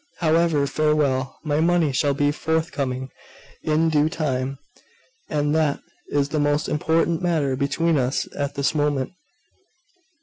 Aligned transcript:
However, 0.17 0.65
farewell! 0.65 1.37
My 1.43 1.59
money 1.59 1.91
shall 1.91 2.15
be 2.15 2.31
forthcoming 2.31 3.11
in 3.61 3.87
due 3.89 4.09
time; 4.09 4.57
and 5.29 5.53
that 5.53 5.83
is 6.07 6.29
the 6.29 6.39
most 6.39 6.67
important 6.67 7.21
matter 7.21 7.55
between 7.55 7.99
us 7.99 8.27
at 8.35 8.55
this 8.55 8.73
moment. 8.73 9.11